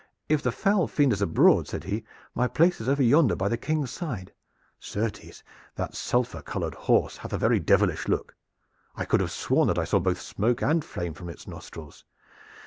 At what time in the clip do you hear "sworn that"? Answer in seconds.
9.29-9.77